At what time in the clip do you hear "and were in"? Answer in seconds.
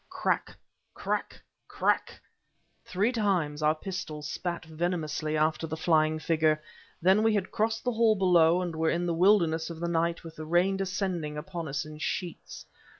8.63-9.05